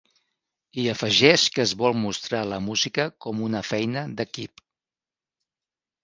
I 0.83 0.83
afegeix 0.91 1.41
que 1.57 1.61
es 1.63 1.73
vol 1.81 1.93
mostrar 2.05 2.39
la 2.51 2.57
música 2.69 3.05
com 3.25 3.43
una 3.49 3.61
feina 3.67 4.03
d’equip. 4.21 4.65